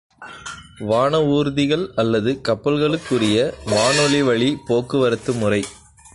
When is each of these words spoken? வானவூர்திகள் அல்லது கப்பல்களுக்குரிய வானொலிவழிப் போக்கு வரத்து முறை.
வானவூர்திகள் 0.79 1.91
அல்லது 1.95 2.31
கப்பல்களுக்குரிய 2.47 3.37
வானொலிவழிப் 3.67 4.63
போக்கு 4.67 4.97
வரத்து 4.97 5.33
முறை. 5.33 5.63